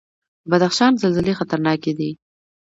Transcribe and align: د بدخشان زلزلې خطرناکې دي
د 0.43 0.45
بدخشان 0.51 0.91
زلزلې 1.03 1.37
خطرناکې 1.39 1.91
دي 1.99 2.11